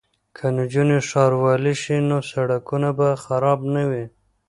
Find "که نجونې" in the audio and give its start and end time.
0.37-0.99